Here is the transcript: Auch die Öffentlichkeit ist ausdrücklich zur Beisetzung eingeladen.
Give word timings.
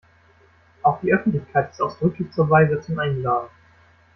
Auch 0.81 0.99
die 1.01 1.13
Öffentlichkeit 1.13 1.69
ist 1.69 1.79
ausdrücklich 1.79 2.31
zur 2.31 2.47
Beisetzung 2.47 2.99
eingeladen. 2.99 3.49